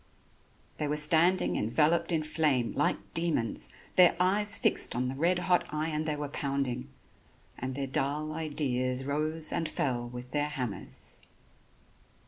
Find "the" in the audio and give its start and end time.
5.09-5.13